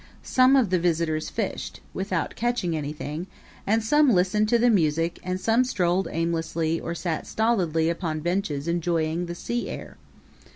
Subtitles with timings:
[0.23, 3.27] Some of the visitors fished without catching anything
[3.67, 8.67] and some listened to the music and some strolled aimlessly or sat stolidly upon benches
[8.67, 9.97] enjoying the sea air.